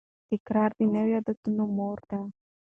تکرار 0.29 0.71
د 0.77 0.81
نوي 0.93 1.13
عادت 1.17 1.39
مور 1.77 1.99
ده. 2.09 2.19